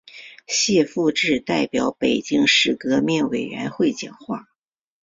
[0.47, 4.47] 谢富治代表北京市革命委员会讲话。